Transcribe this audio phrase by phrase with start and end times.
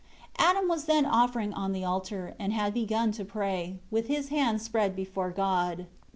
[0.39, 4.29] 2 Adam was then offering on the altar, and had begun to pray, with his
[4.29, 5.85] hands spread before God.